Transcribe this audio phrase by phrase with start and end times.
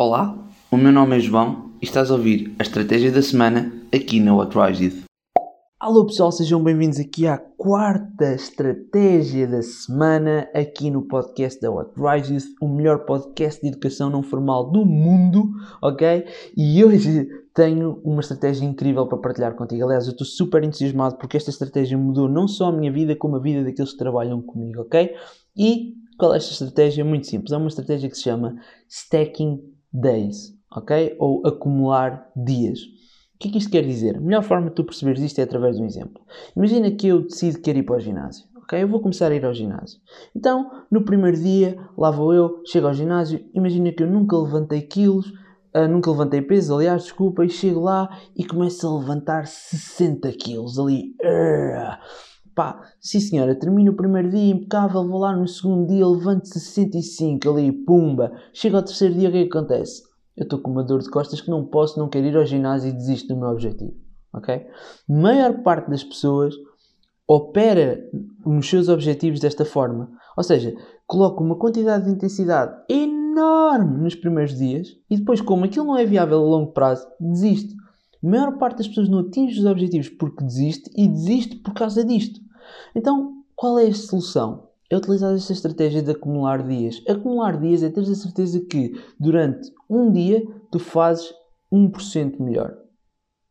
[0.00, 0.38] Olá,
[0.70, 4.32] o meu nome é João e estás a ouvir a Estratégia da Semana aqui na
[4.32, 5.04] What Rise It.
[5.80, 11.94] Alô pessoal, sejam bem-vindos aqui à quarta Estratégia da Semana aqui no podcast da What
[11.96, 15.50] Rise It, o melhor podcast de educação não formal do mundo,
[15.82, 16.26] ok?
[16.56, 19.84] E hoje tenho uma estratégia incrível para partilhar contigo.
[19.84, 23.34] Aliás, eu estou super entusiasmado porque esta estratégia mudou não só a minha vida, como
[23.34, 25.12] a vida daqueles que trabalham comigo, ok?
[25.56, 27.04] E qual é esta estratégia?
[27.04, 27.50] Muito simples.
[27.50, 28.54] É uma estratégia que se chama
[28.88, 31.16] Stacking Days, ok?
[31.18, 32.80] Ou acumular dias.
[32.80, 34.16] O que é que isto quer dizer?
[34.16, 36.20] A melhor forma de tu perceberes isto é através de um exemplo.
[36.56, 38.44] Imagina que eu decido que ir para o ginásio.
[38.56, 38.82] Ok?
[38.82, 40.00] Eu vou começar a ir ao ginásio.
[40.34, 43.44] Então, no primeiro dia, lá vou eu, chego ao ginásio.
[43.54, 45.28] Imagina que eu nunca levantei quilos,
[45.74, 50.78] uh, nunca levantei peso, aliás, desculpa, e chego lá e começo a levantar 60 quilos
[50.78, 51.14] ali.
[51.22, 51.96] Uh,
[52.58, 57.48] pá, sim senhora, termino o primeiro dia impecável, vou lá no segundo dia, levanto 65
[57.48, 58.32] ali, pumba.
[58.52, 60.08] Chego ao terceiro dia, o que é que acontece?
[60.38, 62.88] eu estou com uma dor de costas que não posso, não quero ir ao ginásio
[62.88, 63.92] e desisto do meu objetivo.
[64.32, 64.66] Ok?
[65.08, 66.54] Maior parte das pessoas
[67.26, 68.00] opera
[68.46, 70.08] nos seus objetivos desta forma.
[70.36, 70.72] Ou seja,
[71.06, 76.06] coloca uma quantidade de intensidade enorme nos primeiros dias e depois, como aquilo não é
[76.06, 77.74] viável a longo prazo, desiste.
[78.22, 82.04] A maior parte das pessoas não atinge os objetivos porque desiste e desiste por causa
[82.04, 82.40] disto.
[82.94, 84.68] Então, qual é a solução?
[84.90, 87.02] é utilizar esta estratégia de acumular dias.
[87.08, 91.32] Acumular dias é ter a certeza que durante um dia tu fazes
[91.72, 92.74] 1% melhor.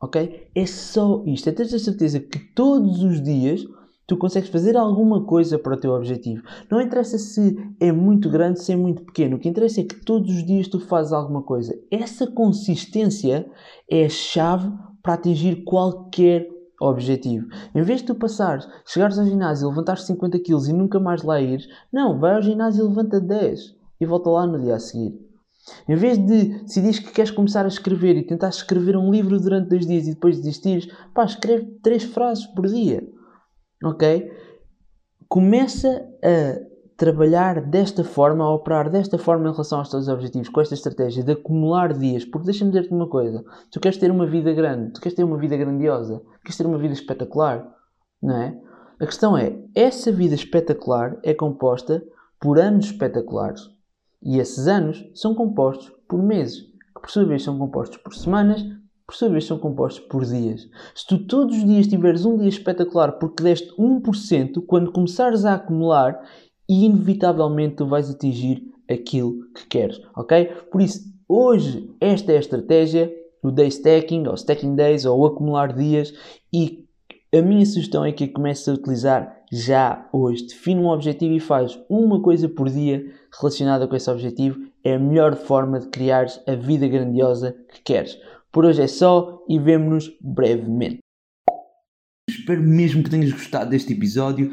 [0.00, 0.48] Ok?
[0.54, 1.48] É só isto.
[1.48, 3.64] É ter a certeza que todos os dias
[4.06, 6.42] tu consegues fazer alguma coisa para o teu objetivo.
[6.70, 9.36] Não interessa se é muito grande, se é muito pequeno.
[9.36, 11.78] O que interessa é que todos os dias tu fazes alguma coisa.
[11.90, 13.46] Essa consistência
[13.90, 14.72] é a chave
[15.02, 16.48] para atingir qualquer
[16.80, 17.48] objetivo.
[17.74, 21.40] Em vez de tu passares, chegares ao ginásio levantares 50 kg e nunca mais lá
[21.40, 25.18] ires, não, vai ao ginásio e levanta 10 e volta lá no dia a seguir.
[25.88, 29.68] Em vez de decidir que queres começar a escrever e tentar escrever um livro durante
[29.68, 33.06] dois dias e depois desistires, pá, escreve três frases por dia.
[33.84, 34.30] Ok?
[35.28, 36.67] Começa a
[36.98, 41.22] trabalhar desta forma, a operar desta forma em relação aos teus objetivos, com esta estratégia
[41.22, 45.00] de acumular dias, porque deixa-me dizer-te uma coisa: tu queres ter uma vida grande, tu
[45.00, 47.66] queres ter uma vida grandiosa, queres ter uma vida espetacular,
[48.20, 48.60] não é?
[49.00, 52.02] A questão é: essa vida espetacular é composta
[52.40, 53.62] por anos espetaculares
[54.20, 58.60] e esses anos são compostos por meses, que por sua vez são compostos por semanas,
[59.06, 60.68] por sua vez são compostos por dias.
[60.94, 65.54] Se tu todos os dias tiveres um dia espetacular porque deste 1%, quando começares a
[65.54, 66.20] acumular,
[66.68, 70.46] e inevitavelmente tu vais atingir aquilo que queres, ok?
[70.70, 73.12] Por isso, hoje esta é a estratégia,
[73.42, 76.12] o day stacking, ou stacking days, ou acumular dias,
[76.52, 76.88] e
[77.34, 80.46] a minha sugestão é que comeces a utilizar já hoje.
[80.46, 83.04] Define um objetivo e faz uma coisa por dia
[83.38, 84.58] relacionada com esse objetivo.
[84.82, 88.18] É a melhor forma de criares a vida grandiosa que queres.
[88.50, 91.00] Por hoje é só e vemo-nos brevemente.
[92.28, 94.52] Espero mesmo que tenhas gostado deste episódio.